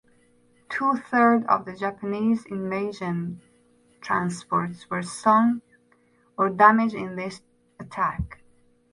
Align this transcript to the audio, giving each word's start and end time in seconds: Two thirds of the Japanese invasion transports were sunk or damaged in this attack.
Two 0.67 0.95
thirds 0.97 1.45
of 1.45 1.65
the 1.65 1.73
Japanese 1.75 2.47
invasion 2.47 3.39
transports 4.01 4.89
were 4.89 5.03
sunk 5.03 5.61
or 6.39 6.49
damaged 6.49 6.95
in 6.95 7.15
this 7.17 7.43
attack. 7.79 8.41